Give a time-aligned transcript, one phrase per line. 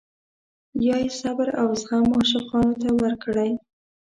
[0.85, 3.51] یا یې صبر او زغم عاشقانو ته ورکړی.